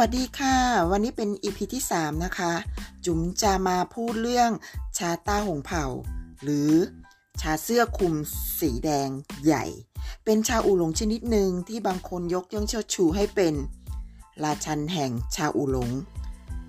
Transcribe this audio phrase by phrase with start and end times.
[0.00, 0.56] วัสดีค่ะ
[0.90, 2.52] วันนี้เป็น EP ที่ 3 นะคะ
[3.04, 4.50] จุ๋มจะมาพูดเรื่อง
[4.98, 5.86] ชาต้าหงเผ่า
[6.42, 6.72] หรือ
[7.40, 8.14] ชาเสื้อคลุม
[8.60, 9.08] สีแดง
[9.44, 9.64] ใหญ่
[10.24, 13.54] เป็นชาอูหลงชนิดหนึ่งที่บางคนยกย่องเชิดชูให้เป็น
[14.44, 15.90] ราชันแห่งชาอูหลง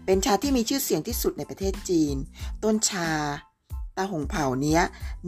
[0.06, 2.16] เป็นชาที่มีชื่อเสียงที่สุดในประเทศจีน
[2.64, 3.10] ต้นชา
[3.98, 4.82] ตาหงเผ่าเนี้ย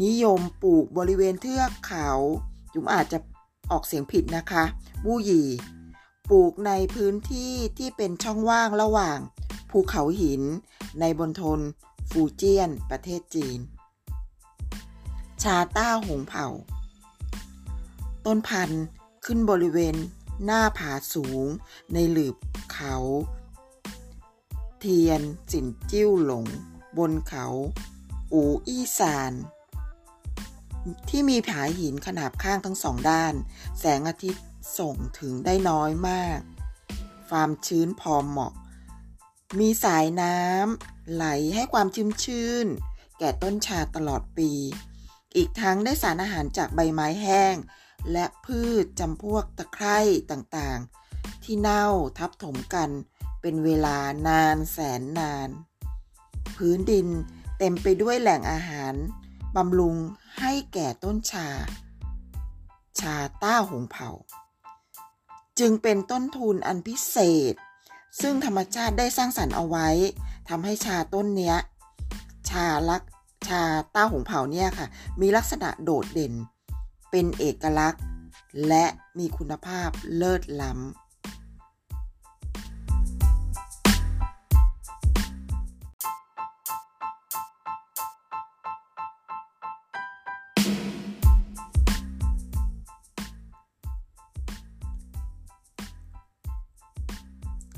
[0.03, 2.09] นิยมปลูกบริเวณเทือกเขา
[2.73, 3.17] จุ๋มอาจจะ
[3.71, 4.63] ออกเสียงผิดนะคะ
[5.05, 5.43] บูหยี
[6.29, 9.19] ปลูกในพื้นที่ที่เป็นช่องว่างระหว่าง
[9.69, 10.41] ภูเขาหิน
[10.99, 11.59] ในบนทน
[12.09, 13.59] ฟูเจียน ประเทศจีน
[15.43, 16.47] ชาต้าหงเผ่า
[18.25, 18.83] ต้นพันธุ์
[19.25, 19.95] ขึ้นบริเวณ
[20.45, 21.45] หน้าผาสูง
[21.93, 22.35] ในหลืบ
[22.73, 22.95] เขา
[24.79, 25.21] เทียน
[25.51, 26.45] สินจิ้วหลง
[26.97, 27.45] บนเขา
[28.33, 29.33] อูอี้ซาน
[31.09, 33.33] ที่มีผาหินขนาบข้างทั้งสองด้าน
[33.79, 34.43] แสงอาทิตย์
[34.77, 36.39] ส่งถึงได้น้อยมาก
[37.29, 38.53] ความชื้นพอเหมาะ
[39.59, 42.67] มีสายน้ำไหลให้ความชื้มชื่น
[43.19, 44.51] แก่ต้นชาตลอดปี
[45.35, 47.55] อีกทั้งได้สารอาหารจากใบไม้แห้ง
[48.11, 49.99] และพืชจำพวกตะไคร่
[50.31, 51.85] ต่างๆ ที่เน่า
[52.17, 52.89] ทับถมกัน
[53.41, 55.49] เป็นเวลานานแสนนาน
[56.55, 57.07] พื้นดิน
[57.57, 58.93] เต็มไปด้วยแหล่งอาหาร
[59.55, 59.95] บำรุง
[60.39, 61.49] ให้แก่ต้นชา
[62.99, 64.09] ชาต้าหงเผา
[65.59, 67.17] จึงเป็นต้นทุนอันพิเศ
[67.51, 67.53] ษ
[68.21, 69.87] ซึ่งธรรมชาติได้สร้างสรรค์เอาไว้
[70.49, 71.57] ทำให้ชาต้นเนี้ย
[72.49, 73.03] ชาลัก
[73.47, 73.63] ชา
[73.95, 74.87] ต้าหงเผาเนี่ยค่ะ
[75.21, 76.33] มีลักษณะโดดเด่น
[77.11, 78.01] เป็นเอกลักษณ์
[78.67, 78.85] และ
[79.17, 81.06] มีคุณภาพเลิศล้ำ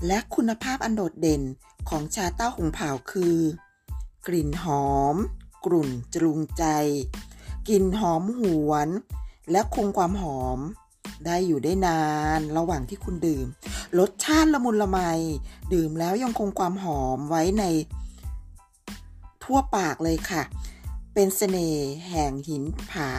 [0.08, 1.42] และคุณภาพอันโดดเด่น
[1.90, 3.38] ของชาเต้าหงเผาคือ
[4.28, 5.16] กลิ่นหอม
[5.66, 6.66] กลุ่นจรุงใจ
[7.68, 8.90] กลิ่นหอมหวน
[9.52, 10.60] และคงความหอม
[11.26, 12.04] ได้อยู่ได้นา
[12.38, 13.48] นระหว่างที่คุณดื่ม
[14.00, 15.00] รสชาติละมุนละไม
[15.74, 17.64] ดื่มแล้วยังคงความหอมไว้ใน
[19.44, 20.44] ทั่วปากเลยค่ะ
[21.14, 23.12] เป็นเสน่ห์แห่งหินผา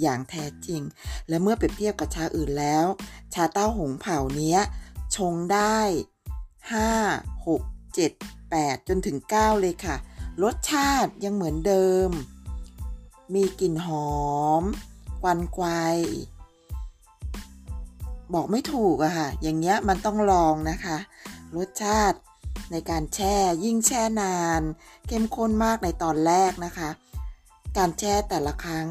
[0.00, 0.82] อย่างแท้จริง
[1.28, 2.86] และเมื่อเปรียบเทียบกับชาอื่นแล้ว
[3.34, 4.60] ชาเต้าหงเผาเนี้ย
[5.16, 5.78] ชงได้
[6.72, 7.62] 5 6
[7.96, 8.12] 7
[8.52, 9.96] 8 จนถึง 9 เลยค่ะ
[10.42, 12.10] รสชาติยังเหมือนเดิม
[13.34, 14.18] มีกลิ่นหอ
[14.60, 14.62] ม
[15.20, 15.98] ควันควาย
[18.34, 20.98] บอกไม่ถูกอะค่ะ อย่างเงี้ยมันต้องลองนะคะ
[21.56, 22.18] รสชาติ
[22.70, 24.62] ในการแช่ยิ่งแช่นาน
[25.06, 26.90] เข้มข้นมากในตอนแรกนะคะ
[27.76, 28.88] การแช่แต่ละครั้ง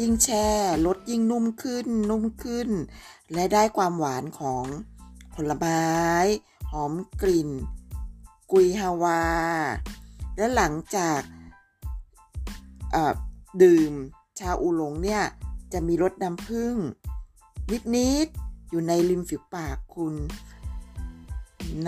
[0.00, 0.46] ยิ่งแช่
[0.86, 2.68] รสยิ่งนุ่มขึ้นนุ่มขึ้น
[3.32, 4.64] และได้ความหวานของ
[5.34, 5.82] ผลไม้
[6.70, 7.50] หอมกลิ่น
[8.52, 9.22] กุยฮาวา
[10.36, 11.20] และหลังจาก
[13.62, 13.92] ดื่ม
[14.38, 15.22] ชาอูหลงเนี่ย
[15.72, 16.76] จะมีรสน้ำผึ้ง
[17.96, 20.14] นิดๆอยู่ในริมฝีปากคุณ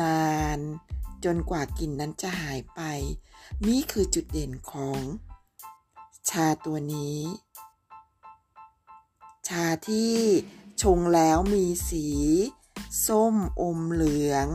[0.01, 0.61] นาน
[1.25, 2.81] จนกว่ากลิ่นนั้นจะหายไป
[3.69, 5.01] นี่คือจุดเด่นของ
[6.31, 7.21] ชาตัวนี้
[9.49, 10.17] ชาที่
[10.83, 12.07] ชงแล้วมีสี
[13.07, 14.47] ส้มอมเหลือง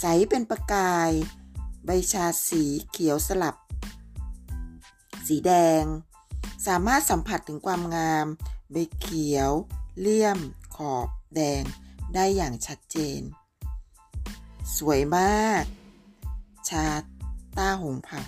[0.00, 1.10] ใสเป็นประกาย
[1.84, 3.56] ใบชาสีเขียวสลับ
[5.26, 5.84] สีแดง
[6.66, 8.26] สามารถสัมผัสถึงความงาม
[8.72, 9.50] ใบเขียว
[10.00, 10.38] เลี่ยม
[10.76, 11.62] ขอบแดง
[12.14, 13.20] ได้อย่างชัดเจน
[14.76, 15.64] สวยมาก
[16.68, 16.86] ชา
[17.56, 18.22] ต้าหงเผา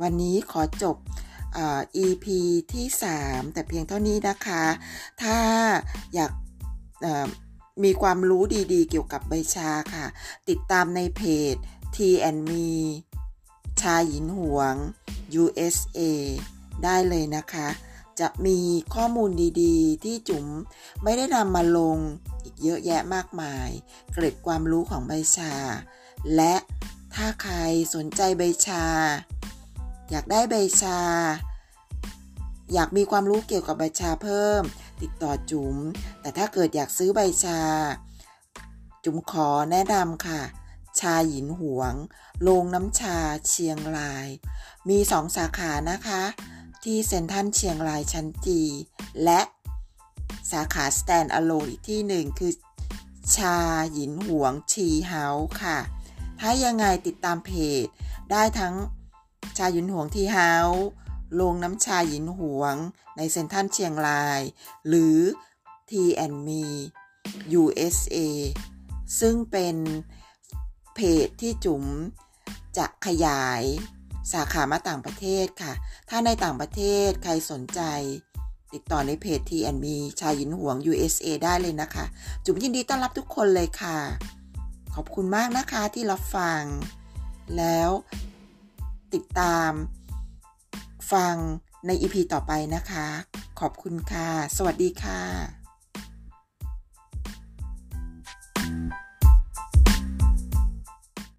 [0.00, 0.96] วันนี้ขอจบ
[2.04, 2.26] EP
[2.72, 2.86] ที่
[3.20, 4.64] 3 แต่เพียงเท่านี้นะคะ
[5.22, 5.38] ถ้า
[6.14, 6.32] อยาก
[7.84, 8.42] มีความรู้
[8.72, 10.06] ดีๆ เกี่ยวกับใบชาค่ะ
[10.48, 11.54] ติดตามในเพจ
[11.96, 11.98] T
[12.28, 12.68] and Me
[13.80, 14.74] ชาหยินหวง
[15.42, 16.00] USA
[16.84, 17.68] ได้เลยนะคะ
[18.20, 18.58] จะมี
[18.94, 19.30] ข้อมูล
[19.62, 20.46] ดีๆ ที่จุ๋ม
[21.02, 21.98] ไม่ได้นำมาลง
[22.44, 23.68] อีกเยอะแยะมากมาย
[24.12, 25.52] เกร็ดความรู้ของใบชา
[26.36, 26.54] และ
[27.14, 27.56] ถ้าใคร
[27.94, 28.84] สนใจใบชา
[30.12, 31.00] อยากได้ใบชา
[32.72, 34.62] อยากมีความรู้เกี่ยวกับใบชาเพิ่ม
[35.02, 35.76] ติดต่อจุ๋ม
[36.20, 37.60] แต่ถ้าเกิดอยากซื้อใบชา
[39.04, 40.42] จุ๋มขอแนะนำค่ะ
[40.98, 41.94] ชาหยินหวง
[42.42, 43.18] โรงน้ำชา
[43.48, 44.28] เชียงราย
[44.88, 46.22] มีสองสาขานะคะ
[46.82, 48.62] ที่เซ็นทรัลเชียงรายชั้นจี
[49.24, 49.40] และ
[50.52, 52.52] สาขาสแตนอะโลอีกที่หนึ่งคือ
[53.36, 53.56] ชา
[53.92, 55.78] หยินหวงชีเฮาส์ค่ะ
[56.40, 57.50] ถ้ายังไงติดตามเพ
[57.82, 57.84] จ
[58.30, 58.74] ได้ทั้ง
[59.58, 60.52] ชาหยินหวงที่เฮา
[61.34, 62.76] โรงน้ำชาหยินหวง
[63.16, 64.40] ในเซ็นทรัลเชียงราย
[64.88, 65.18] หรือ
[65.90, 66.64] T T&Me
[67.60, 68.18] USA
[69.20, 69.76] ซึ่งเป็น
[70.94, 71.84] เพจที่จุ๋ม
[72.78, 73.62] จะขยาย
[74.32, 75.72] สาขามาต่างประเทศค่ะ
[76.08, 77.80] ถ้าในต่างประเทศใครสนใจ
[78.72, 82.04] ติดต่อในเพจ T&Me ชายหยินหวง USA ได้เลยนะคะ
[82.44, 83.98] จุ๋มยินดีต้อนรับทุกคนเลยค่ะ
[84.94, 86.62] ขอบคุณมากนะคะที่รับฟัง
[87.56, 87.90] แล้ว
[89.14, 89.72] ติดตาม
[91.12, 91.36] ฟัง
[91.86, 93.08] ใน EP ต่อไปนะคะ
[93.60, 95.61] ขอบคุณค่ะ สวัสดีค่ะ